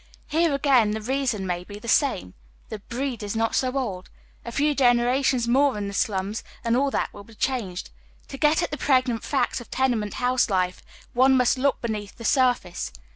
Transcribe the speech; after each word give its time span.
Here 0.29 0.51
again 0.55 0.89
the 0.89 1.01
reason 1.03 1.45
may 1.45 1.63
be 1.63 1.77
the 1.77 1.87
same: 1.87 2.33
the 2.69 2.79
breed 2.79 3.21
is 3.21 3.35
not 3.35 3.53
so 3.53 3.77
old. 3.77 4.09
A 4.43 4.51
few 4.51 4.73
generations 4.73 5.47
more 5.47 5.77
in 5.77 5.87
the 5.87 5.93
alums, 5.93 6.41
and 6.63 6.75
all 6.75 6.89
that 6.89 7.13
will 7.13 7.23
be 7.23 7.35
changed. 7.35 7.91
To 8.29 8.37
get 8.39 8.63
at 8.63 8.71
the 8.71 8.77
pregnant 8.77 9.23
facts 9.23 9.61
of 9.61 9.69
tenement 9.69 10.15
house 10.15 10.49
life 10.49 10.81
one 11.13 11.37
must 11.37 11.59
look 11.59 11.81
beneath 11.81 12.15
the 12.15 12.25
surface. 12.25 12.91